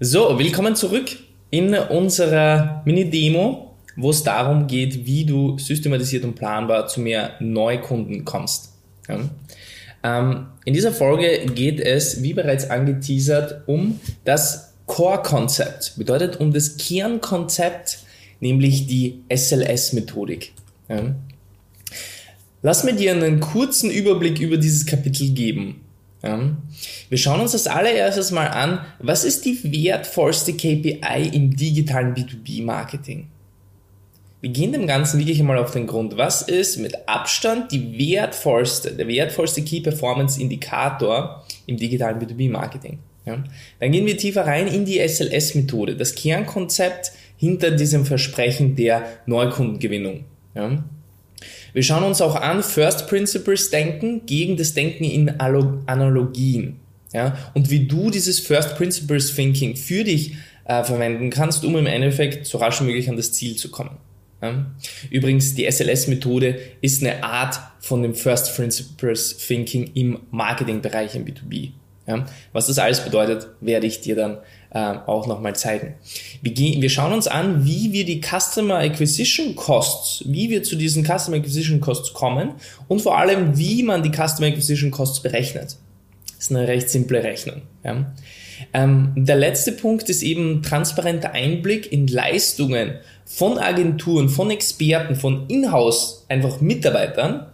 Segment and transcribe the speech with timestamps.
[0.00, 1.16] So, willkommen zurück
[1.50, 8.24] in unserer Mini-Demo, wo es darum geht, wie du systematisiert und planbar zu mehr Neukunden
[8.24, 8.72] kommst.
[9.08, 9.20] Ja.
[10.02, 15.94] Ähm, in dieser Folge geht es, wie bereits angeteasert, um das Core-Konzept.
[15.96, 18.00] Bedeutet um das Kernkonzept,
[18.40, 20.54] nämlich die SLS-Methodik.
[20.88, 21.14] Ja.
[22.62, 25.83] Lass mir dir einen kurzen Überblick über dieses Kapitel geben.
[26.24, 26.56] Ja.
[27.10, 33.28] Wir schauen uns das allererstes mal an, was ist die wertvollste KPI im digitalen B2B-Marketing?
[34.40, 36.16] Wir gehen dem Ganzen wirklich einmal auf den Grund.
[36.16, 42.98] Was ist mit Abstand die wertvollste, der wertvollste Key Performance Indikator im digitalen B2B-Marketing?
[43.26, 43.42] Ja.
[43.80, 50.24] Dann gehen wir tiefer rein in die SLS-Methode, das Kernkonzept hinter diesem Versprechen der Neukundengewinnung.
[50.54, 50.84] Ja.
[51.74, 56.78] Wir schauen uns auch an First Principles Denken gegen das Denken in Analogien.
[57.12, 57.36] Ja?
[57.52, 62.46] Und wie du dieses First Principles Thinking für dich äh, verwenden kannst, um im Endeffekt
[62.46, 63.96] so rasch wie möglich an das Ziel zu kommen.
[64.40, 64.66] Ja?
[65.10, 71.70] Übrigens, die SLS-Methode ist eine Art von dem First Principles Thinking im Marketingbereich im B2B.
[72.06, 72.24] Ja?
[72.52, 74.38] Was das alles bedeutet, werde ich dir dann
[74.74, 75.94] äh, auch nochmal zeigen.
[76.42, 80.76] Wir, gehen, wir schauen uns an, wie wir die Customer Acquisition Costs, wie wir zu
[80.76, 82.50] diesen Customer Acquisition Costs kommen
[82.88, 85.76] und vor allem, wie man die Customer Acquisition Costs berechnet.
[86.26, 87.62] Das ist eine recht simple Rechnung.
[87.84, 88.12] Ja?
[88.72, 95.46] Ähm, der letzte Punkt ist eben transparenter Einblick in Leistungen von Agenturen, von Experten, von
[95.48, 97.46] Inhouse, einfach Mitarbeitern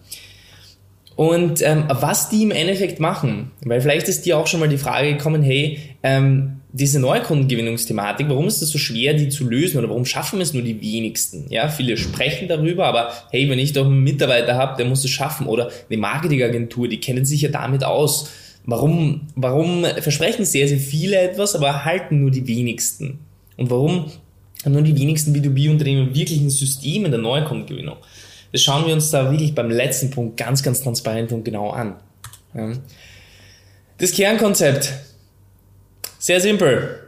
[1.16, 3.50] und ähm, was die im Endeffekt machen.
[3.62, 8.46] Weil vielleicht ist dir auch schon mal die Frage gekommen, hey, ähm, diese Neukundengewinnungsthematik, warum
[8.46, 11.46] ist das so schwer, die zu lösen oder warum schaffen es nur die wenigsten?
[11.48, 15.10] Ja, viele sprechen darüber, aber hey, wenn ich doch einen Mitarbeiter habe, der muss es
[15.10, 18.30] schaffen oder eine Marketingagentur, die kennen sich ja damit aus.
[18.66, 23.18] Warum, warum versprechen sehr, sehr viele etwas, aber halten nur die wenigsten?
[23.56, 24.06] Und warum
[24.64, 27.96] haben nur die wenigsten B2B-Unternehmen wirklich ein System in der Neukundengewinnung?
[28.52, 31.96] Das schauen wir uns da wirklich beim letzten Punkt ganz, ganz transparent und genau an.
[33.98, 34.92] Das Kernkonzept.
[36.22, 37.00] Sehr simpel.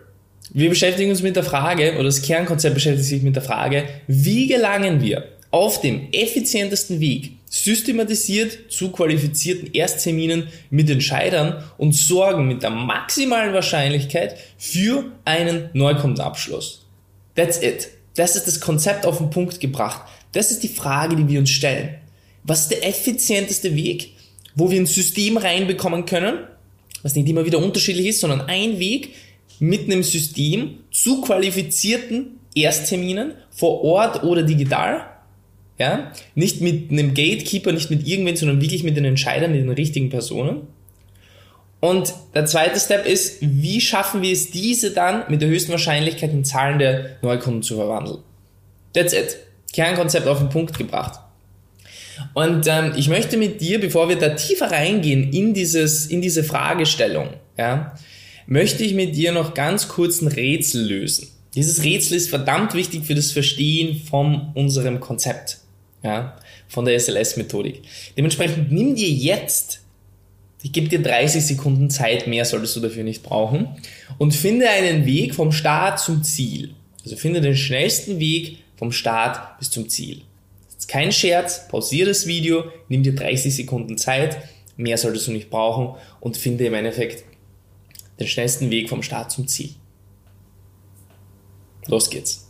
[0.55, 4.47] Wir beschäftigen uns mit der Frage, oder das Kernkonzept beschäftigt sich mit der Frage, wie
[4.47, 12.63] gelangen wir auf dem effizientesten Weg systematisiert zu qualifizierten Erstterminen mit Entscheidern und sorgen mit
[12.63, 16.87] der maximalen Wahrscheinlichkeit für einen Neukundenabschluss.
[17.35, 17.89] That's it.
[18.15, 20.09] Das ist das Konzept auf den Punkt gebracht.
[20.33, 21.97] Das ist die Frage, die wir uns stellen.
[22.45, 24.15] Was ist der effizienteste Weg,
[24.55, 26.39] wo wir ein System reinbekommen können,
[27.03, 29.11] was nicht immer wieder unterschiedlich ist, sondern ein Weg
[29.59, 35.07] mit einem System zu qualifizierten Erstterminen vor Ort oder digital.
[35.79, 39.71] Ja, nicht mit einem Gatekeeper, nicht mit irgendwen, sondern wirklich mit den Entscheidern, mit den
[39.71, 40.69] richtigen Personen.
[41.81, 46.33] Und der zweite Step ist, wie schaffen wir es, diese dann mit der höchsten Wahrscheinlichkeit
[46.33, 48.19] in Zahlen der Neukunden zu verwandeln?
[48.93, 49.39] That's it.
[49.73, 51.19] Kernkonzept auf den Punkt gebracht.
[52.35, 56.45] Und ähm, ich möchte mit dir, bevor wir da tiefer reingehen in, dieses, in diese
[56.45, 57.95] Fragestellung, ja,
[58.47, 61.29] möchte ich mit dir noch ganz kurz ein Rätsel lösen.
[61.55, 65.59] Dieses Rätsel ist verdammt wichtig für das Verstehen von unserem Konzept,
[66.03, 66.37] ja,
[66.69, 67.83] von der SLS-Methodik.
[68.17, 69.81] Dementsprechend nimm dir jetzt,
[70.63, 73.69] ich gebe dir 30 Sekunden Zeit, mehr solltest du dafür nicht brauchen,
[74.19, 76.71] und finde einen Weg vom Start zum Ziel.
[77.05, 80.23] Also finde den schnellsten Weg vom Start bis zum Ziel.
[80.93, 84.37] Kein Scherz, pausiere das Video, nimm dir 30 Sekunden Zeit,
[84.77, 87.25] mehr solltest du nicht brauchen und finde im Endeffekt
[88.21, 89.71] den schnellsten Weg vom Start zum Ziel.
[91.87, 92.47] Los geht's.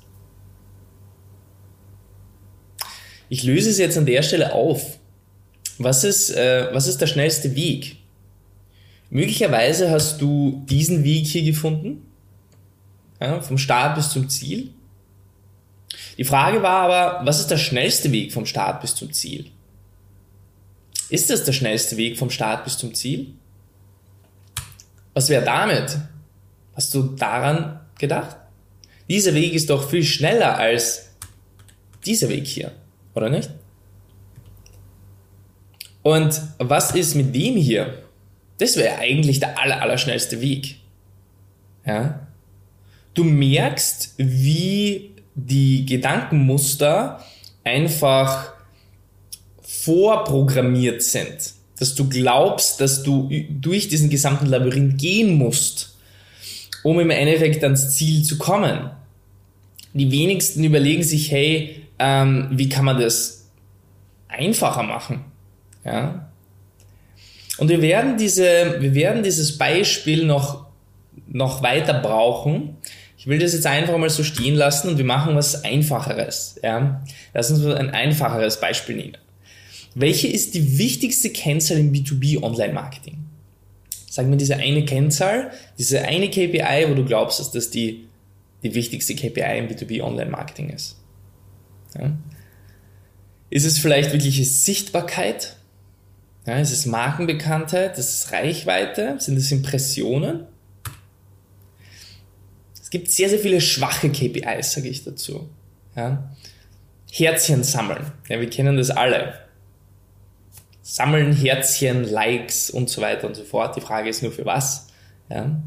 [3.28, 4.98] Ich löse es jetzt an der Stelle auf.
[5.78, 7.98] Was ist, äh, was ist der schnellste Weg?
[9.08, 12.04] Möglicherweise hast du diesen Weg hier gefunden,
[13.20, 14.70] ja, vom Start bis zum Ziel.
[16.18, 19.50] Die Frage war aber, was ist der schnellste Weg vom Start bis zum Ziel?
[21.08, 23.34] Ist das der schnellste Weg vom Start bis zum Ziel?
[25.14, 25.98] Was wäre damit?
[26.74, 28.36] Hast du daran gedacht?
[29.08, 31.10] Dieser Weg ist doch viel schneller als
[32.06, 32.72] dieser Weg hier,
[33.14, 33.50] oder nicht?
[36.02, 38.02] Und was ist mit dem hier?
[38.58, 40.76] Das wäre eigentlich der aller, aller schnellste Weg.
[41.86, 42.26] Ja?
[43.14, 47.20] Du merkst, wie die Gedankenmuster
[47.64, 48.52] einfach
[49.62, 51.54] vorprogrammiert sind.
[51.78, 55.96] Dass du glaubst, dass du durch diesen gesamten Labyrinth gehen musst,
[56.82, 58.90] um im Endeffekt ans Ziel zu kommen.
[59.94, 63.48] Die wenigsten überlegen sich, hey, ähm, wie kann man das
[64.28, 65.24] einfacher machen?
[65.84, 66.30] Ja?
[67.58, 70.62] Und wir werden diese, wir werden dieses Beispiel noch
[71.32, 72.76] noch weiter brauchen.
[73.22, 76.58] Ich will das jetzt einfach mal so stehen lassen und wir machen was Einfacheres.
[76.60, 77.04] Ja?
[77.32, 79.16] Lass uns ein einfacheres Beispiel nehmen.
[79.94, 83.18] Welche ist die wichtigste Kennzahl im B2B Online-Marketing?
[84.10, 88.08] Sag mir diese eine Kennzahl, diese eine KPI, wo du glaubst, dass das die,
[88.64, 90.96] die wichtigste KPI im B2B Online-Marketing ist.
[91.96, 92.10] Ja?
[93.50, 95.54] Ist es vielleicht wirkliche Sichtbarkeit?
[96.44, 97.98] Ja, ist es Markenbekanntheit?
[97.98, 99.14] Ist es Reichweite?
[99.20, 100.48] Sind es Impressionen?
[102.92, 105.48] Es gibt sehr, sehr viele schwache KPIs, sage ich dazu.
[105.96, 106.30] Ja?
[107.10, 108.12] Herzchen sammeln.
[108.28, 109.38] Ja, wir kennen das alle.
[110.82, 113.76] Sammeln Herzchen, Likes und so weiter und so fort.
[113.76, 114.88] Die Frage ist nur für was.
[115.30, 115.58] Ja?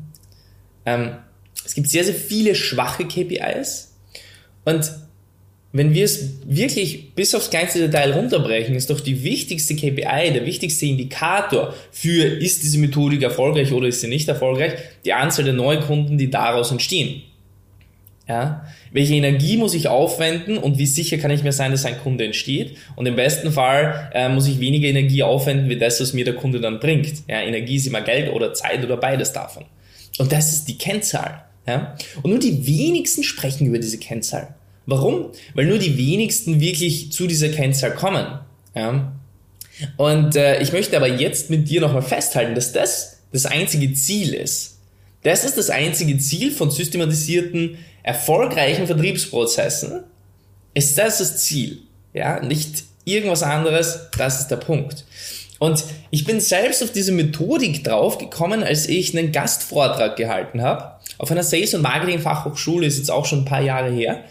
[0.85, 1.17] Ähm,
[1.65, 3.95] es gibt sehr, sehr viele schwache KPIs
[4.65, 4.91] und
[5.75, 10.45] wenn wir es wirklich bis aufs kleinste Detail runterbrechen, ist doch die wichtigste KPI, der
[10.45, 14.71] wichtigste Indikator für, ist diese Methodik erfolgreich oder ist sie nicht erfolgreich,
[15.03, 17.23] die Anzahl der Neukunden, die daraus entstehen.
[18.25, 18.65] Ja?
[18.93, 22.23] Welche Energie muss ich aufwenden und wie sicher kann ich mir sein, dass ein Kunde
[22.23, 22.77] entsteht?
[22.95, 26.35] Und im besten Fall äh, muss ich weniger Energie aufwenden, wie das, was mir der
[26.35, 27.27] Kunde dann bringt.
[27.27, 29.65] Ja, Energie ist immer Geld oder Zeit oder beides davon.
[30.19, 31.43] Und das ist die Kennzahl.
[31.67, 31.97] Ja?
[32.23, 34.55] Und nur die wenigsten sprechen über diese Kennzahl.
[34.85, 35.31] Warum?
[35.53, 38.39] Weil nur die wenigsten wirklich zu dieser Kennzahl kommen.
[38.75, 39.11] Ja?
[39.97, 44.33] Und äh, ich möchte aber jetzt mit dir nochmal festhalten, dass das das einzige Ziel
[44.33, 44.77] ist.
[45.23, 50.03] Das ist das einzige Ziel von systematisierten, erfolgreichen Vertriebsprozessen.
[50.73, 51.79] Ist das das Ziel?
[52.13, 55.03] Ja, nicht irgendwas anderes, das ist der Punkt.
[55.57, 60.99] Und ich bin selbst auf diese Methodik draufgekommen, als ich einen Gastvortrag gehalten habe.
[61.17, 64.25] Auf einer Sales- und Marketing-Fachhochschule ist jetzt auch schon ein paar Jahre her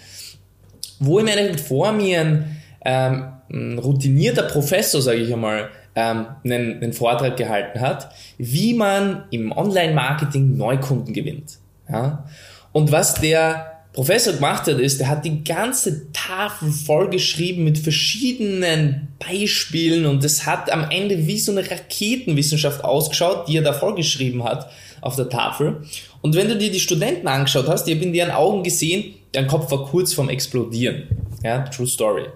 [1.00, 6.82] wo im Endeffekt vor mir ein, ähm, ein routinierter Professor, sage ich einmal, ähm, einen,
[6.82, 11.58] einen Vortrag gehalten hat, wie man im Online-Marketing Neukunden gewinnt.
[11.88, 12.26] Ja?
[12.73, 19.08] Und was der Professor gemacht hat, ist, der hat die ganze Tafel vollgeschrieben mit verschiedenen
[19.20, 24.43] Beispielen und es hat am Ende wie so eine Raketenwissenschaft ausgeschaut, die er da vollgeschrieben
[24.43, 24.69] hat
[25.00, 25.82] auf der Tafel.
[26.23, 29.47] Und wenn du dir die Studenten angeschaut hast, ich habe in deren Augen gesehen, dein
[29.47, 31.09] Kopf war kurz vorm Explodieren.
[31.43, 32.27] Ja, true story.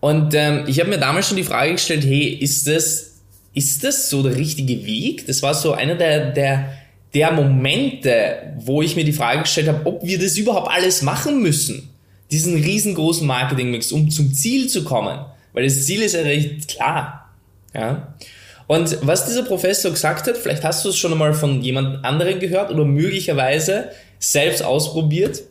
[0.00, 3.14] Und ähm, ich habe mir damals schon die Frage gestellt, hey, ist das,
[3.54, 5.26] ist das so der richtige Weg?
[5.26, 6.72] Das war so einer der, der,
[7.14, 11.42] der Momente, wo ich mir die Frage gestellt habe, ob wir das überhaupt alles machen
[11.42, 11.88] müssen.
[12.30, 15.24] Diesen riesengroßen Marketingmix, um zum Ziel zu kommen.
[15.52, 17.32] Weil das Ziel ist ja recht klar.
[17.74, 18.14] Ja.
[18.66, 22.40] Und was dieser Professor gesagt hat, vielleicht hast du es schon einmal von jemand anderen
[22.40, 25.42] gehört oder möglicherweise selbst ausprobiert.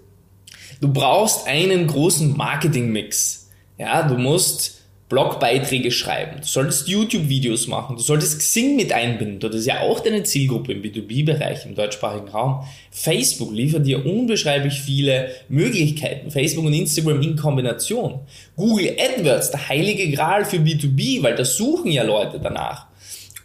[0.81, 3.49] Du brauchst einen großen Marketingmix.
[3.77, 4.75] Ja, du musst
[5.07, 9.99] Blogbeiträge schreiben, du solltest YouTube-Videos machen, du solltest Xing mit einbinden, das ist ja auch
[9.99, 12.65] deine Zielgruppe im B2B-Bereich, im deutschsprachigen Raum.
[12.89, 18.21] Facebook liefert dir unbeschreiblich viele Möglichkeiten, Facebook und Instagram in Kombination.
[18.55, 22.87] Google AdWords, der heilige Gral für B2B, weil da suchen ja Leute danach.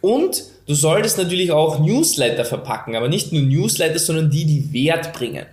[0.01, 5.13] Und du solltest natürlich auch Newsletter verpacken, aber nicht nur Newsletter, sondern die, die Wert
[5.13, 5.45] bringen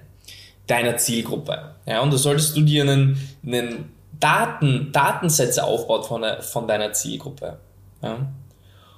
[0.66, 1.74] deiner Zielgruppe.
[1.86, 3.90] Ja, und da solltest du dir einen, einen
[4.20, 7.58] Daten, Datensätze aufbauen von, von deiner Zielgruppe.
[8.02, 8.28] Ja.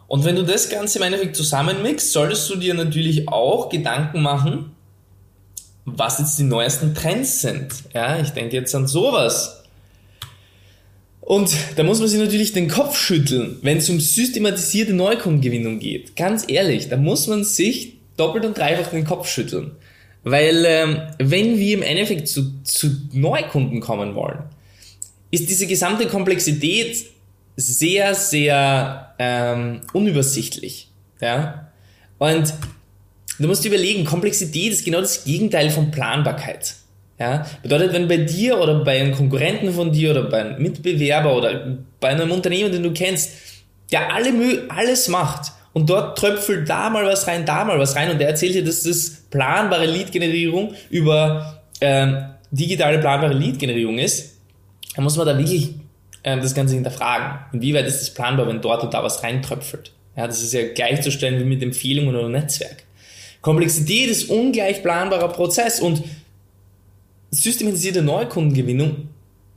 [0.09, 4.75] Und wenn du das Ganze im Endeffekt zusammenmixst, solltest du dir natürlich auch Gedanken machen,
[5.85, 7.73] was jetzt die neuesten Trends sind.
[7.95, 9.60] Ja, ich denke jetzt an sowas.
[11.31, 16.17] Und da muss man sich natürlich den Kopf schütteln, wenn es um systematisierte Neukundengewinnung geht.
[16.17, 19.71] Ganz ehrlich, da muss man sich doppelt und dreifach den Kopf schütteln.
[20.25, 24.41] Weil ähm, wenn wir im Endeffekt zu, zu Neukunden kommen wollen,
[25.31, 27.07] ist diese gesamte Komplexität
[27.55, 30.89] sehr, sehr ähm, unübersichtlich.
[31.21, 31.71] Ja?
[32.19, 32.53] Und
[33.39, 36.75] du musst überlegen, Komplexität ist genau das Gegenteil von Planbarkeit.
[37.21, 37.47] Ja?
[37.63, 41.77] Bedeutet, wenn bei dir oder bei einem Konkurrenten von dir oder bei einem Mitbewerber oder
[42.01, 43.33] bei einem Unternehmen, den du kennst,
[43.93, 47.95] der alle Mühe, alles macht und dort tröpfelt da mal was rein, da mal was
[47.95, 54.39] rein und der erzählt dir, dass das planbare Lead-Generierung über ähm, digitale planbare Lead-Generierung ist,
[54.97, 55.75] dann muss man da wirklich
[56.25, 57.39] ähm, das Ganze hinterfragen.
[57.53, 59.93] Inwieweit ist das planbar, wenn dort und da was reintröpfelt?
[60.17, 62.85] Ja, das ist ja gleichzustellen wie mit Empfehlungen oder Netzwerk.
[63.43, 66.03] Komplexität ist ungleich planbarer Prozess und
[67.31, 69.09] systematisierte Neukundengewinnung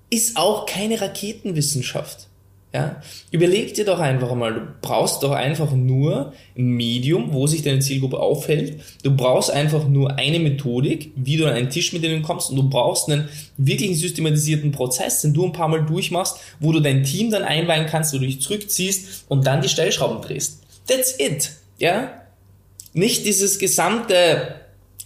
[0.10, 2.28] ist auch keine Raketenwissenschaft.
[2.74, 3.02] Ja?
[3.32, 7.80] Überleg dir doch einfach einmal, du brauchst doch einfach nur ein Medium, wo sich deine
[7.80, 8.80] Zielgruppe aufhält.
[9.04, 12.56] Du brauchst einfach nur eine Methodik, wie du an einen Tisch mit denen kommst und
[12.56, 17.04] du brauchst einen wirklichen systematisierten Prozess, den du ein paar Mal durchmachst, wo du dein
[17.04, 20.62] Team dann einweihen kannst, wo du dich zurückziehst und dann die Stellschrauben drehst.
[20.88, 21.52] That's it.
[21.78, 22.24] Ja?
[22.94, 24.56] nicht dieses gesamte,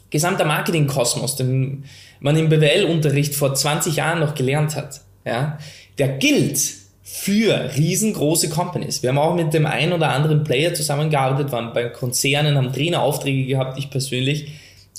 [0.09, 1.85] gesamte Marketingkosmos, den
[2.19, 5.01] man im BWL-Unterricht vor 20 Jahren noch gelernt hat.
[5.25, 5.57] Ja,
[5.97, 6.59] der gilt
[7.03, 9.01] für riesengroße Companies.
[9.01, 13.45] Wir haben auch mit dem einen oder anderen Player zusammengearbeitet, waren bei Konzernen, haben Traineraufträge
[13.45, 14.51] gehabt, ich persönlich.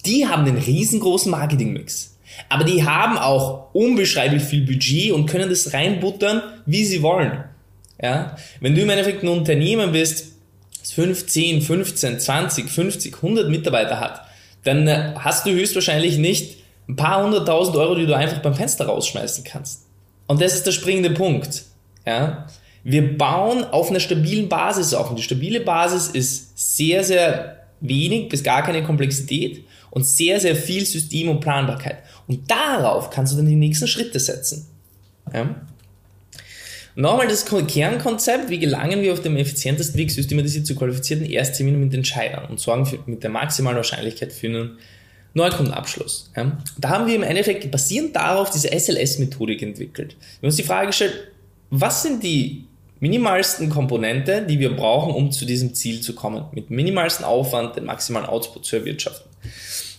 [0.06, 2.16] Die haben einen riesengroßen Marketingmix.
[2.48, 7.44] Aber die haben auch unbeschreiblich viel Budget und können das reinbuttern, wie sie wollen.
[8.00, 8.36] Ja?
[8.60, 10.32] Wenn du im Endeffekt ein Unternehmen bist,
[10.80, 14.22] das 15, 15, 20, 50, 100 Mitarbeiter hat,
[14.64, 16.56] dann äh, hast du höchstwahrscheinlich nicht
[16.88, 19.84] ein paar hunderttausend Euro, die du einfach beim Fenster rausschmeißen kannst.
[20.26, 21.64] Und das ist der springende Punkt.
[22.06, 22.46] Ja?
[22.82, 25.10] Wir bauen auf einer stabilen Basis auf.
[25.10, 30.56] Und die stabile Basis ist sehr, sehr wenig bis gar keine Komplexität und sehr, sehr
[30.56, 31.98] viel System und Planbarkeit.
[32.26, 34.66] Und darauf kannst du dann die nächsten Schritte setzen.
[35.32, 35.54] Ja?
[36.94, 41.94] Nochmal das Kernkonzept, wie gelangen wir auf dem effizientesten Weg systematisiert zu qualifizierten Erstterminen mit
[41.94, 44.78] Entscheidern und sorgen für, mit der maximalen Wahrscheinlichkeit für einen
[45.34, 46.30] Neukundenabschluss.
[46.36, 46.58] Ja.
[46.78, 50.16] Da haben wir im Endeffekt basierend darauf diese SLS-Methodik entwickelt.
[50.18, 51.14] Wir haben uns die Frage gestellt,
[51.70, 52.64] was sind die
[53.00, 57.84] minimalsten Komponente, die wir brauchen, um zu diesem Ziel zu kommen, mit minimalsten Aufwand den
[57.84, 59.30] maximalen Output zu erwirtschaften.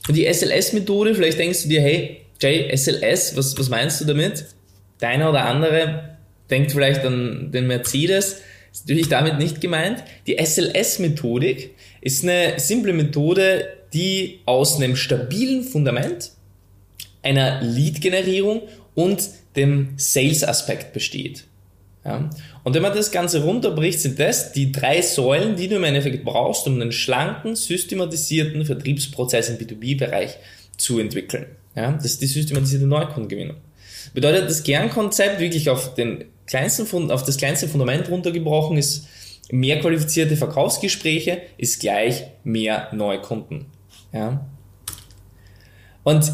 [0.07, 4.45] Und die SLS-Methode, vielleicht denkst du dir, hey, Jay, SLS, was, was meinst du damit?
[4.99, 6.17] Deiner oder andere
[6.49, 10.03] denkt vielleicht an den Mercedes, ist natürlich damit nicht gemeint.
[10.25, 11.71] Die SLS-Methodik
[12.01, 16.31] ist eine simple Methode, die aus einem stabilen Fundament,
[17.21, 18.61] einer Lead-Generierung
[18.95, 21.45] und dem Sales-Aspekt besteht.
[22.05, 22.29] Ja.
[22.63, 26.23] Und wenn man das Ganze runterbricht, sind das die drei Säulen, die du im Endeffekt
[26.23, 30.37] brauchst, um einen schlanken, systematisierten Vertriebsprozess im B2B-Bereich
[30.77, 31.47] zu entwickeln.
[31.75, 31.91] Ja.
[31.91, 33.57] Das ist die systematisierte Neukundengewinnung.
[34.13, 39.07] Bedeutet, das Kernkonzept wirklich auf, den kleinsten, auf das kleinste Fundament runtergebrochen ist,
[39.51, 43.65] mehr qualifizierte Verkaufsgespräche ist gleich mehr Neukunden.
[44.13, 44.45] Ja.
[46.03, 46.31] Und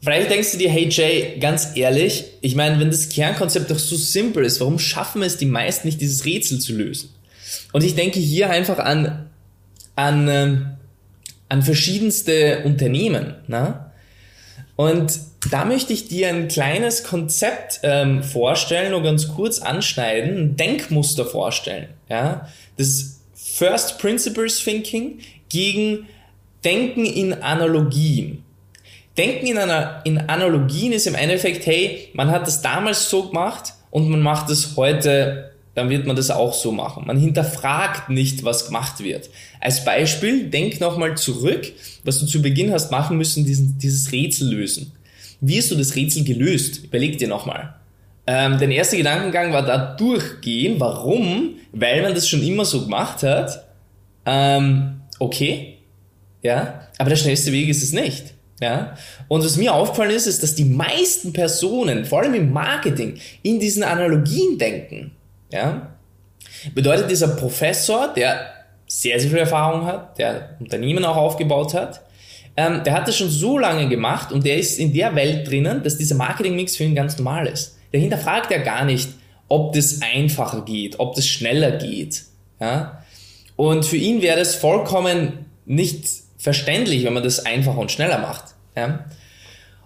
[0.00, 3.96] vielleicht denkst du dir, hey Jay, ganz ehrlich, ich meine, wenn das Kernkonzept doch so
[3.96, 7.10] simpel ist, warum schaffen es die meisten nicht, dieses Rätsel zu lösen?
[7.72, 9.30] Und ich denke hier einfach an,
[9.96, 10.66] an, ähm,
[11.48, 13.34] an verschiedenste Unternehmen.
[13.46, 13.86] Ne?
[14.76, 15.18] Und
[15.50, 21.24] da möchte ich dir ein kleines Konzept ähm, vorstellen und ganz kurz anschneiden, ein Denkmuster
[21.24, 21.88] vorstellen.
[22.08, 22.48] Ja?
[22.76, 26.06] Das First Principles Thinking gegen
[26.64, 28.42] Denken in Analogien.
[29.16, 33.72] Denken in, einer, in Analogien ist im Endeffekt, hey, man hat das damals so gemacht
[33.90, 37.04] und man macht es heute, dann wird man das auch so machen.
[37.06, 39.30] Man hinterfragt nicht, was gemacht wird.
[39.60, 41.72] Als Beispiel, denk nochmal zurück,
[42.04, 44.92] was du zu Beginn hast machen müssen, diesen, dieses Rätsel lösen.
[45.40, 46.84] Wie hast du das Rätsel gelöst?
[46.84, 47.74] Überleg dir nochmal.
[48.26, 50.80] Ähm, der erste Gedankengang war da durchgehen.
[50.80, 51.56] Warum?
[51.72, 53.64] Weil man das schon immer so gemacht hat.
[54.24, 55.75] Ähm, okay.
[56.42, 56.88] Ja.
[56.98, 58.34] Aber der schnellste Weg ist es nicht.
[58.60, 58.96] Ja?
[59.28, 63.60] Und was mir aufgefallen ist, ist, dass die meisten Personen, vor allem im Marketing, in
[63.60, 65.12] diesen Analogien denken.
[65.50, 65.94] Ja?
[66.74, 68.52] Bedeutet dieser Professor, der
[68.86, 72.02] sehr, sehr viel Erfahrung hat, der Unternehmen auch aufgebaut hat,
[72.56, 75.82] ähm, der hat das schon so lange gemacht und der ist in der Welt drinnen,
[75.82, 77.76] dass dieser Marketing-Mix für ihn ganz normal ist.
[77.92, 79.10] Der hinterfragt ja gar nicht,
[79.48, 82.24] ob das einfacher geht, ob das schneller geht.
[82.58, 83.02] Ja?
[83.56, 86.06] Und für ihn wäre das vollkommen nicht
[86.46, 88.54] verständlich, wenn man das einfacher und schneller macht.
[88.76, 89.04] Ja?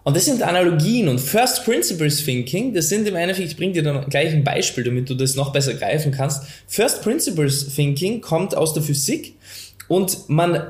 [0.03, 3.83] Und das sind Analogien und First Principles Thinking, das sind im Endeffekt, ich bringe dir
[3.83, 6.43] dann gleich ein Beispiel, damit du das noch besser greifen kannst.
[6.67, 9.37] First Principles Thinking kommt aus der Physik
[9.89, 10.63] und man,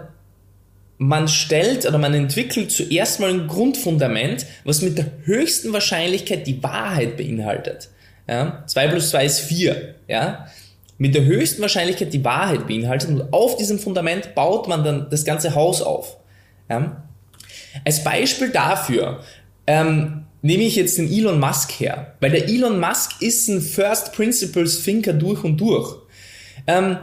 [0.99, 6.63] man stellt oder man entwickelt zuerst mal ein Grundfundament, was mit der höchsten Wahrscheinlichkeit die
[6.63, 7.89] Wahrheit beinhaltet.
[8.29, 8.63] Ja?
[8.65, 9.97] 2 plus 2 ist 4.
[10.07, 10.47] Ja?
[11.01, 15.25] Mit der höchsten Wahrscheinlichkeit die Wahrheit beinhaltet und auf diesem Fundament baut man dann das
[15.25, 16.19] ganze Haus auf.
[16.69, 17.05] Ja?
[17.87, 19.21] Als Beispiel dafür
[19.67, 24.13] ähm, nehme ich jetzt den Elon Musk her, weil der Elon Musk ist ein First
[24.13, 25.97] Principles Thinker durch und durch.
[26.67, 26.99] Ähm,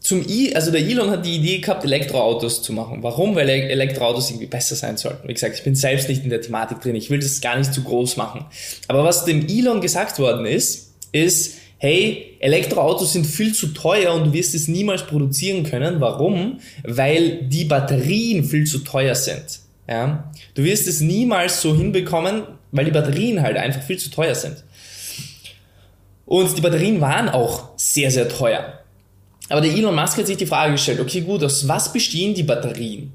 [0.00, 3.02] zum I, also der Elon hat die Idee gehabt, Elektroautos zu machen.
[3.02, 3.34] Warum?
[3.34, 5.28] Weil Elektroautos irgendwie besser sein sollten.
[5.28, 6.94] Wie gesagt, ich bin selbst nicht in der Thematik drin.
[6.94, 8.46] Ich will das gar nicht zu groß machen.
[8.88, 14.24] Aber was dem Elon gesagt worden ist, ist, hey, Elektroautos sind viel zu teuer und
[14.24, 16.00] du wirst es niemals produzieren können.
[16.00, 16.60] Warum?
[16.82, 19.60] Weil die Batterien viel zu teuer sind.
[19.88, 20.32] Ja?
[20.54, 22.42] Du wirst es niemals so hinbekommen,
[22.72, 24.64] weil die Batterien halt einfach viel zu teuer sind.
[26.24, 28.80] Und die Batterien waren auch sehr, sehr teuer.
[29.48, 32.42] Aber der Elon Musk hat sich die Frage gestellt, okay gut, aus was bestehen die
[32.42, 33.12] Batterien?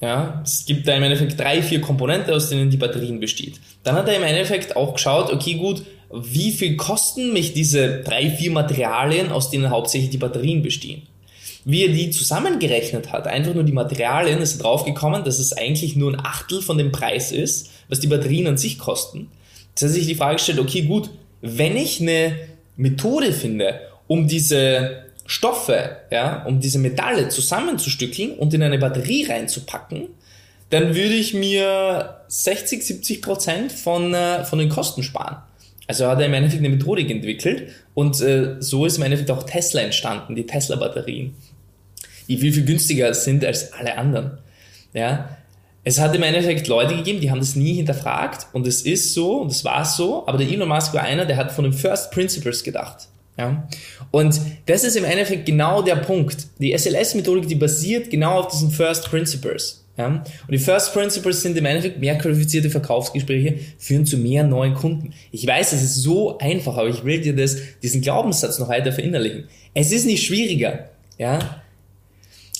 [0.00, 3.60] Ja, es gibt da im Endeffekt drei, vier Komponenten, aus denen die Batterien besteht.
[3.82, 8.30] Dann hat er im Endeffekt auch geschaut, okay gut, wie viel kosten mich diese drei,
[8.30, 11.02] vier Materialien, aus denen hauptsächlich die Batterien bestehen?
[11.64, 15.96] wie er die zusammengerechnet hat, einfach nur die Materialien, ist er draufgekommen, dass es eigentlich
[15.96, 19.30] nur ein Achtel von dem Preis ist, was die Batterien an sich kosten.
[19.70, 22.36] Jetzt hat er sich die Frage gestellt, okay, gut, wenn ich eine
[22.76, 30.08] Methode finde, um diese Stoffe, ja, um diese Metalle zusammenzustückeln und in eine Batterie reinzupacken,
[30.68, 35.38] dann würde ich mir 60, 70 Prozent von, äh, von den Kosten sparen.
[35.86, 39.42] Also hat er im Endeffekt eine Methodik entwickelt und äh, so ist im Endeffekt auch
[39.42, 41.34] Tesla entstanden, die Tesla-Batterien,
[42.28, 44.38] die viel, viel günstiger sind als alle anderen.
[44.94, 45.36] Ja,
[45.82, 49.42] es hat im Endeffekt Leute gegeben, die haben das nie hinterfragt und es ist so
[49.42, 52.10] und es war so, aber der Elon Musk war einer, der hat von den First
[52.10, 53.08] Principles gedacht.
[53.36, 53.68] Ja?
[54.10, 56.46] Und das ist im Endeffekt genau der Punkt.
[56.58, 59.83] Die SLS-Methodik, die basiert genau auf diesen First Principles.
[59.96, 60.06] Ja?
[60.06, 65.12] Und die First Principles sind im Endeffekt mehr qualifizierte Verkaufsgespräche führen zu mehr neuen Kunden.
[65.30, 68.92] Ich weiß, es ist so einfach, aber ich will dir das, diesen Glaubenssatz noch weiter
[68.92, 69.44] verinnerlichen.
[69.72, 70.90] Es ist nicht schwieriger.
[71.18, 71.62] Ja?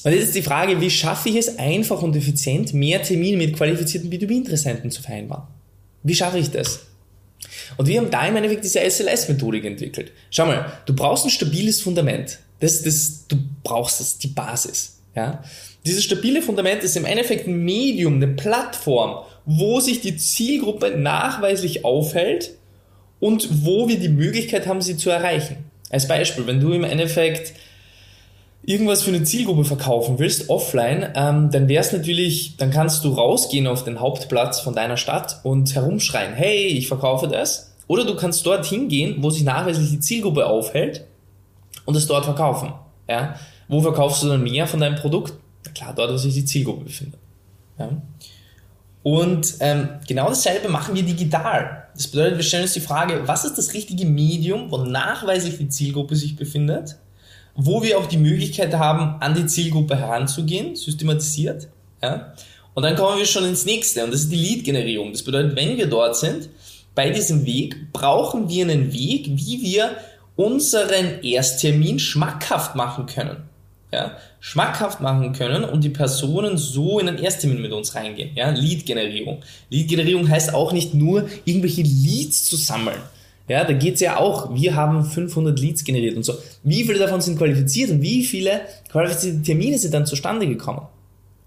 [0.05, 3.57] Und jetzt ist die Frage, wie schaffe ich es einfach und effizient, mehr Termine mit
[3.57, 5.45] qualifizierten B2B-Interessenten zu vereinbaren?
[6.03, 6.81] Wie schaffe ich das?
[7.77, 10.13] Und wir haben da im Endeffekt diese SLS-Methodik entwickelt.
[10.31, 12.39] Schau mal, du brauchst ein stabiles Fundament.
[12.61, 14.99] Das, das, du brauchst das, die Basis.
[15.17, 15.43] Ja?
[15.87, 21.85] Dieses stabile Fundament ist im Endeffekt ein Medium, eine Plattform, wo sich die Zielgruppe nachweislich
[21.85, 22.53] aufhält
[23.21, 25.57] und wo wir die Möglichkeit haben, sie zu erreichen.
[25.91, 27.53] Als Beispiel, wenn du im Endeffekt
[28.65, 33.13] irgendwas für eine Zielgruppe verkaufen willst, offline, ähm, dann wäre es natürlich, dann kannst du
[33.13, 37.75] rausgehen auf den Hauptplatz von deiner Stadt und herumschreien, hey, ich verkaufe das.
[37.87, 41.05] Oder du kannst dort hingehen, wo sich nachweislich die Zielgruppe aufhält
[41.85, 42.73] und es dort verkaufen.
[43.07, 43.35] Ja?
[43.69, 45.35] Wo verkaufst du dann mehr von deinem Produkt?
[45.75, 47.21] Klar, dort, wo sich die Zielgruppe befindet.
[47.79, 47.91] Ja.
[49.03, 51.89] Und ähm, genau dasselbe machen wir digital.
[51.95, 55.69] Das bedeutet, wir stellen uns die Frage, was ist das richtige Medium, wo nachweislich die
[55.69, 56.97] Zielgruppe sich befindet,
[57.55, 61.69] wo wir auch die Möglichkeit haben, an die Zielgruppe heranzugehen, systematisiert.
[62.03, 62.33] Ja.
[62.73, 65.13] Und dann kommen wir schon ins nächste und das ist die Lead-Generierung.
[65.13, 66.49] Das bedeutet, wenn wir dort sind,
[66.95, 69.97] bei diesem Weg, brauchen wir einen Weg, wie wir
[70.37, 73.49] unseren Ersttermin schmackhaft machen können
[73.95, 78.31] ja, schmackhaft machen können und die Personen so in den Ersttermin mit uns reingehen.
[78.35, 79.43] Ja, Lead-Generierung.
[79.71, 82.99] Lead-Generierung heißt auch nicht nur, irgendwelche Leads zu sammeln.
[83.47, 86.35] Ja, da geht's ja auch, wir haben 500 Leads generiert und so.
[86.63, 90.83] Wie viele davon sind qualifiziert und wie viele qualifizierte Termine sind dann zustande gekommen?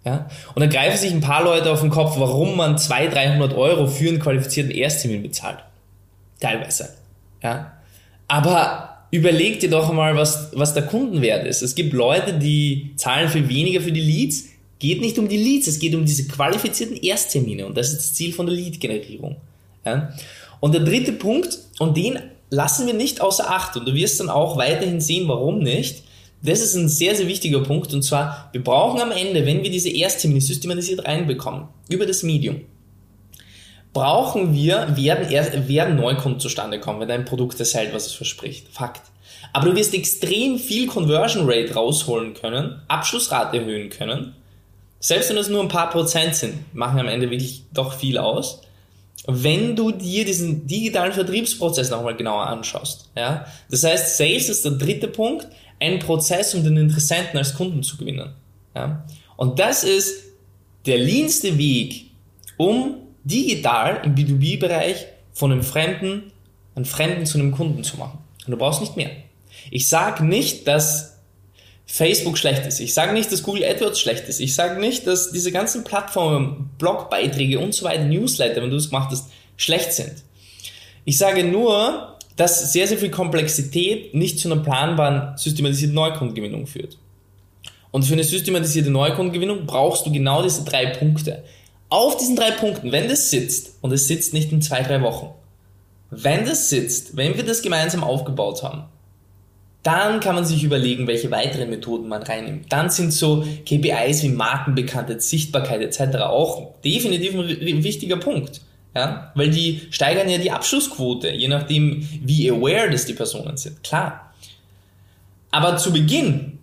[0.05, 3.53] Ja, und dann greifen sich ein paar Leute auf den Kopf, warum man 200, 300
[3.55, 5.59] Euro für einen qualifizierten Ersttermin bezahlt.
[6.39, 6.89] Teilweise.
[7.43, 7.73] Ja,
[8.27, 11.61] aber überleg dir doch mal, was, was der Kundenwert ist.
[11.61, 14.45] Es gibt Leute, die zahlen viel weniger für die Leads.
[14.79, 18.13] Geht nicht um die Leads, es geht um diese qualifizierten Ersttermine und das ist das
[18.13, 19.37] Ziel von der Lead-Generierung.
[19.85, 20.13] Ja?
[20.59, 24.29] Und der dritte Punkt, und den lassen wir nicht außer Acht und du wirst dann
[24.29, 26.03] auch weiterhin sehen, warum nicht.
[26.43, 29.71] Das ist ein sehr, sehr wichtiger Punkt und zwar, wir brauchen am Ende, wenn wir
[29.71, 32.61] diese Ersttermine systematisiert reinbekommen, über das Medium,
[33.93, 38.67] brauchen wir, werden, werden Neukunden zustande kommen, wenn dein Produkt das hält, was es verspricht.
[38.71, 39.01] Fakt.
[39.53, 44.35] Aber du wirst extrem viel Conversion Rate rausholen können, Abschlussrate erhöhen können.
[44.99, 48.61] Selbst wenn es nur ein paar Prozent sind, machen am Ende wirklich doch viel aus.
[49.25, 53.09] Wenn du dir diesen digitalen Vertriebsprozess nochmal genauer anschaust.
[53.15, 53.45] Ja?
[53.69, 55.47] Das heißt, Sales ist der dritte Punkt,
[55.79, 58.33] ein Prozess, um den Interessenten als Kunden zu gewinnen.
[58.75, 59.05] Ja?
[59.35, 60.23] Und das ist
[60.85, 62.11] der leanste Weg,
[62.57, 62.95] um
[63.27, 66.31] digital im B2B-Bereich von einem Fremden,
[66.75, 68.19] einen Fremden zu einem Kunden zu machen.
[68.45, 69.09] Und du brauchst nicht mehr.
[69.71, 71.17] Ich sage nicht, dass
[71.85, 72.79] Facebook schlecht ist.
[72.79, 74.39] Ich sage nicht, dass Google AdWords schlecht ist.
[74.39, 78.89] Ich sage nicht, dass diese ganzen Plattformen, Blogbeiträge und so weiter, Newsletter, wenn du es
[78.89, 80.13] gemacht hast, schlecht sind.
[81.05, 86.97] Ich sage nur, dass sehr, sehr viel Komplexität nicht zu einer planbaren, systematisierten Neukundengewinnung führt.
[87.91, 91.43] Und für eine systematisierte Neukundengewinnung brauchst du genau diese drei Punkte
[91.89, 95.33] auf diesen drei Punkten, wenn das sitzt, und es sitzt nicht in zwei, drei Wochen,
[96.09, 98.83] wenn das sitzt, wenn wir das gemeinsam aufgebaut haben,
[99.83, 102.71] dann kann man sich überlegen, welche weiteren Methoden man reinnimmt.
[102.71, 106.17] Dann sind so KPIs wie Markenbekanntheit, Sichtbarkeit etc.
[106.23, 108.61] auch definitiv ein wichtiger Punkt.
[108.93, 109.31] Ja?
[109.35, 113.81] Weil die steigern ja die Abschlussquote, je nachdem, wie aware das die Personen sind.
[113.83, 114.33] Klar.
[115.51, 116.59] Aber zu Beginn,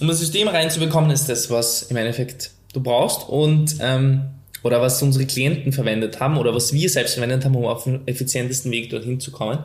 [0.00, 3.28] um das System reinzubekommen, ist das, was im Endeffekt du brauchst.
[3.28, 4.24] Und ähm,
[4.62, 8.06] oder was unsere Klienten verwendet haben oder was wir selbst verwendet haben, um auf den
[8.06, 9.58] effizientesten Weg dorthin zu kommen.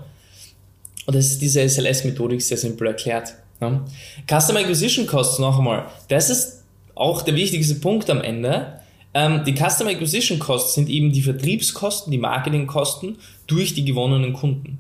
[1.05, 3.33] Und das ist diese SLS-Methodik sehr simpel erklärt.
[3.61, 3.85] Ja.
[4.29, 6.63] Customer Acquisition Costs noch einmal, das ist
[6.95, 8.79] auch der wichtigste Punkt am Ende.
[9.13, 14.79] Ähm, die Customer Acquisition Costs sind eben die Vertriebskosten, die Marketingkosten durch die gewonnenen Kunden.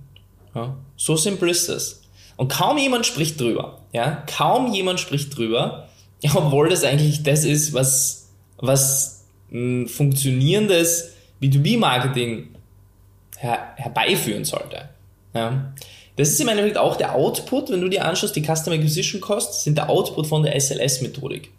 [0.53, 0.75] Ja.
[0.95, 2.01] So simpel ist es.
[2.35, 3.79] Und kaum jemand spricht drüber.
[3.93, 4.23] Ja?
[4.27, 5.87] Kaum jemand spricht drüber,
[6.35, 9.16] obwohl das eigentlich das ist, was, was
[9.51, 12.49] ein funktionierendes B2B-Marketing
[13.37, 14.89] her herbeiführen sollte.
[15.33, 15.73] Ja?
[16.15, 19.63] Das ist im Endeffekt auch der Output, wenn du dir anschaust, die Customer Acquisition Costs
[19.63, 21.51] sind der Output von der SLS-Methodik.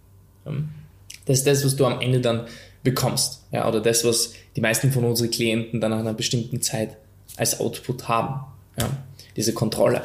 [1.26, 2.46] Das ist das, was du am Ende dann
[2.82, 3.44] bekommst.
[3.52, 6.96] Ja, oder das, was die meisten von unseren Klienten dann nach einer bestimmten Zeit
[7.36, 8.40] als Output haben.
[8.78, 8.90] Ja,
[9.36, 10.02] diese Kontrolle.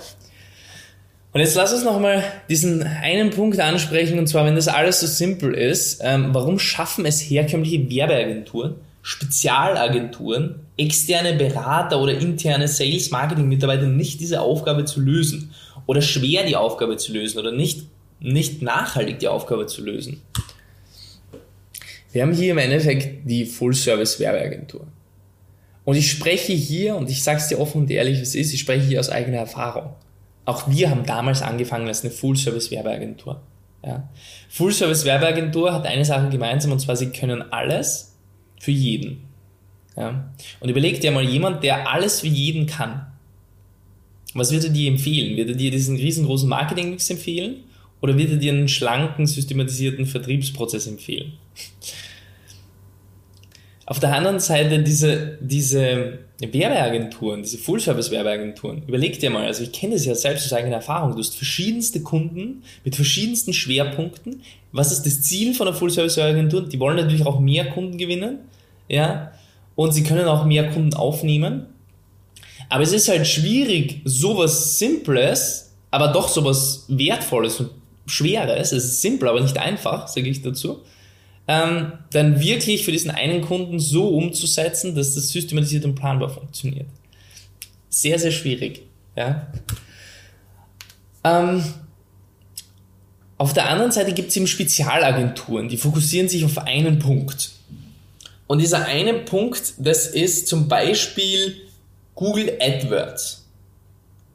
[1.33, 5.07] Und jetzt lass uns nochmal diesen einen Punkt ansprechen, und zwar, wenn das alles so
[5.07, 14.19] simpel ist, ähm, warum schaffen es herkömmliche Werbeagenturen, Spezialagenturen, externe Berater oder interne Sales-Marketing-Mitarbeiter nicht
[14.19, 15.51] diese Aufgabe zu lösen
[15.87, 17.87] oder schwer die Aufgabe zu lösen oder nicht,
[18.19, 20.21] nicht nachhaltig die Aufgabe zu lösen?
[22.11, 24.85] Wir haben hier im Endeffekt die Full-Service-Werbeagentur.
[25.83, 28.59] Und ich spreche hier, und ich sage es dir offen und ehrlich, es ist, ich
[28.59, 29.95] spreche hier aus eigener Erfahrung.
[30.45, 33.41] Auch wir haben damals angefangen als eine Full-Service-Werbeagentur.
[33.85, 34.09] Ja.
[34.49, 38.17] Full-Service-Werbeagentur hat eine Sache gemeinsam, und zwar sie können alles
[38.59, 39.23] für jeden.
[39.95, 40.31] Ja.
[40.59, 43.05] Und überleg dir mal jemand, der alles für jeden kann.
[44.33, 45.37] Was wird er dir empfehlen?
[45.37, 47.63] Wird er dir diesen riesengroßen Marketing-Mix empfehlen?
[48.01, 51.33] Oder wird er dir einen schlanken, systematisierten Vertriebsprozess empfehlen?
[53.93, 59.93] Auf der anderen Seite diese, diese Werbeagenturen, diese Full-Service-Werbeagenturen, überleg dir mal, also ich kenne
[59.93, 64.41] das ja selbst aus eigener Erfahrung, du hast verschiedenste Kunden mit verschiedensten Schwerpunkten.
[64.71, 66.67] Was ist das Ziel von einer Full-Service-Werbeagentur?
[66.67, 68.39] Die wollen natürlich auch mehr Kunden gewinnen,
[68.89, 69.31] ja,
[69.75, 71.67] und sie können auch mehr Kunden aufnehmen.
[72.69, 77.69] Aber es ist halt schwierig, sowas Simples, aber doch sowas Wertvolles und
[78.07, 80.81] Schweres, es ist simpel, aber nicht einfach, sage ich dazu,
[81.47, 86.87] ähm, dann wirklich für diesen einen Kunden so umzusetzen, dass das systematisiert und planbar funktioniert.
[87.89, 88.83] Sehr, sehr schwierig.
[89.15, 89.47] Ja?
[91.23, 91.63] Ähm,
[93.37, 97.51] auf der anderen Seite gibt es eben Spezialagenturen, die fokussieren sich auf einen Punkt.
[98.47, 101.57] Und dieser eine Punkt, das ist zum Beispiel
[102.15, 103.45] Google AdWords.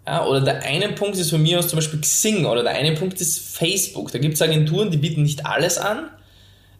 [0.06, 2.94] Ja, oder der eine Punkt ist von mir aus zum Beispiel Xing oder der eine
[2.94, 4.10] Punkt ist Facebook.
[4.10, 6.10] Da gibt es Agenturen, die bieten nicht alles an,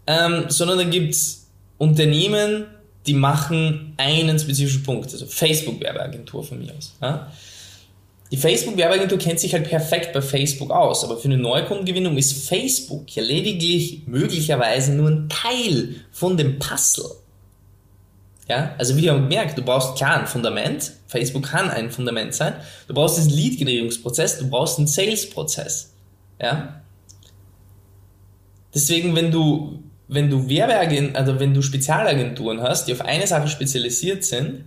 [0.09, 2.64] ähm, sondern da gibt es Unternehmen,
[3.07, 6.94] die machen einen spezifischen Punkt, also Facebook-Werbeagentur von mir aus.
[7.01, 7.31] Ja?
[8.31, 13.14] Die Facebook-Werbeagentur kennt sich halt perfekt bei Facebook aus, aber für eine Neukundengewinnung ist Facebook
[13.14, 17.11] ja lediglich möglicherweise nur ein Teil von dem Puzzle.
[18.49, 20.92] Ja, also wie haben gemerkt, du brauchst klar ein Fundament.
[21.07, 22.55] Facebook kann ein Fundament sein.
[22.87, 25.92] Du brauchst diesen Lead-Generierungsprozess, du brauchst einen Sales-Prozess.
[26.40, 26.81] Ja.
[28.75, 33.49] Deswegen, wenn du wenn du Werbeagenturen, also wenn du Spezialagenturen hast, die auf eine Sache
[33.49, 34.64] spezialisiert sind,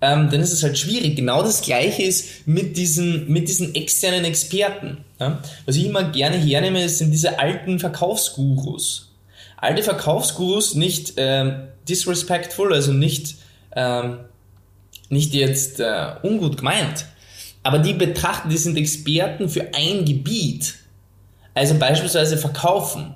[0.00, 1.16] ähm, dann ist es halt schwierig.
[1.16, 4.98] Genau das Gleiche ist mit diesen, mit diesen externen Experten.
[5.18, 5.40] Ja?
[5.64, 9.12] Was ich immer gerne hernehme, sind diese alten Verkaufsgurus.
[9.56, 13.36] Alte Verkaufsgurus, nicht ähm, disrespectful, also nicht,
[13.74, 14.18] ähm,
[15.08, 17.06] nicht jetzt äh, ungut gemeint,
[17.62, 20.74] aber die betrachten, die sind Experten für ein Gebiet.
[21.54, 23.14] Also beispielsweise verkaufen.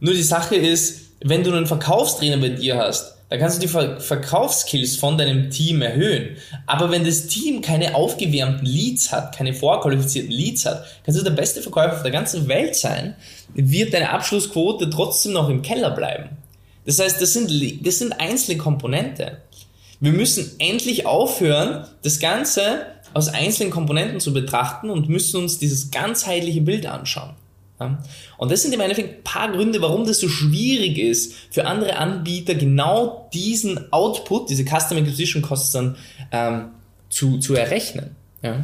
[0.00, 3.68] Nur die Sache ist, wenn du einen Verkaufstrainer bei dir hast, dann kannst du die
[3.68, 6.36] Ver Verkaufskills von deinem Team erhöhen.
[6.66, 11.30] Aber wenn das Team keine aufgewärmten Leads hat, keine vorqualifizierten Leads hat, kannst du der
[11.30, 13.14] beste Verkäufer auf der ganzen Welt sein,
[13.54, 16.30] wird deine Abschlussquote trotzdem noch im Keller bleiben.
[16.86, 17.52] Das heißt, das sind,
[17.86, 19.38] das sind einzelne Komponente.
[20.00, 25.90] Wir müssen endlich aufhören, das Ganze aus einzelnen Komponenten zu betrachten und müssen uns dieses
[25.92, 27.34] ganzheitliche Bild anschauen.
[28.38, 31.96] Und das sind im Endeffekt ein paar Gründe, warum das so schwierig ist, für andere
[31.96, 35.96] Anbieter genau diesen Output, diese Custom Acquisition Costs dann
[36.32, 36.68] ähm,
[37.08, 38.16] zu, zu errechnen.
[38.42, 38.62] Ja.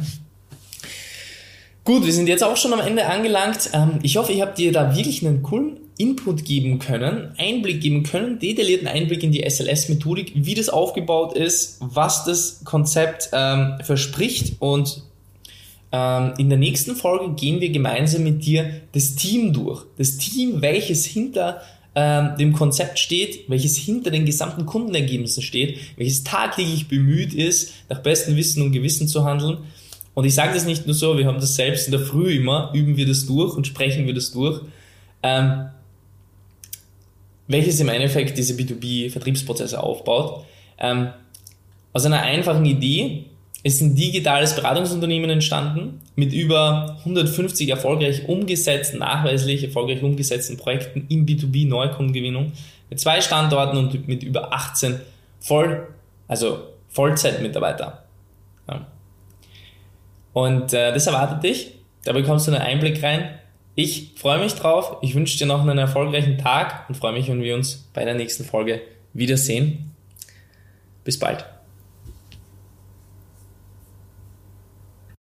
[1.83, 3.69] Gut, wir sind jetzt auch schon am Ende angelangt.
[3.73, 8.03] Ähm, ich hoffe, ich habe dir da wirklich einen coolen Input geben können, Einblick geben
[8.03, 14.57] können, detaillierten Einblick in die SLS-Methodik, wie das aufgebaut ist, was das Konzept ähm, verspricht
[14.59, 15.06] und
[15.89, 19.85] in der nächsten Folge gehen wir gemeinsam mit dir das Team durch.
[19.97, 21.61] Das Team, welches hinter
[21.95, 27.99] ähm, dem Konzept steht, welches hinter den gesamten Kundenergebnissen steht, welches tagtäglich bemüht ist, nach
[27.99, 29.59] bestem Wissen und Gewissen zu handeln.
[30.13, 32.71] Und ich sage das nicht nur so, wir haben das selbst in der Früh immer,
[32.73, 34.61] üben wir das durch und sprechen wir das durch.
[35.23, 35.69] Ähm,
[37.47, 40.45] welches im Endeffekt diese B2B-Vertriebsprozesse aufbaut.
[40.77, 41.09] Ähm,
[41.93, 43.25] aus einer einfachen Idee,
[43.63, 51.25] ist ein digitales Beratungsunternehmen entstanden mit über 150 erfolgreich umgesetzten, nachweislich erfolgreich umgesetzten Projekten im
[51.25, 52.53] B2B Neukundengewinnung
[52.89, 54.99] mit zwei Standorten und mit über 18
[55.39, 55.87] Voll,
[56.27, 58.03] also Vollzeitmitarbeiter.
[58.67, 58.87] Ja.
[60.33, 61.73] Und äh, das erwartet dich.
[62.03, 63.39] Da bekommst du einen Einblick rein.
[63.75, 64.97] Ich freue mich drauf.
[65.01, 68.15] Ich wünsche dir noch einen erfolgreichen Tag und freue mich, wenn wir uns bei der
[68.15, 68.81] nächsten Folge
[69.13, 69.91] wiedersehen.
[71.03, 71.45] Bis bald.